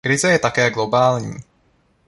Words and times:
Krize 0.03 0.29
je 0.31 0.39
také 0.39 0.71
globální. 0.71 1.35